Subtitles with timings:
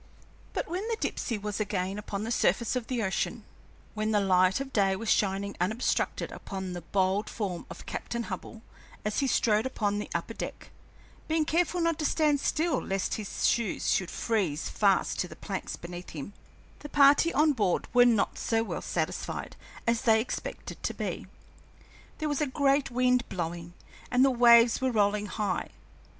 [0.53, 3.43] But when the Dipsey was again upon the surface of the ocean,
[3.93, 8.63] when the light of day was shining unobstructed upon the bold form of Captain Hubbell
[9.05, 10.71] as he strode upon the upper deck
[11.27, 15.75] being careful not to stand still lest his shoes should freeze fast to the planks
[15.75, 16.33] beneath him
[16.79, 19.55] the party on board were not so well satisfied
[19.85, 21.27] as they expected to be.
[22.17, 23.75] There was a great wind blowing,
[24.09, 25.69] and the waves were rolling high.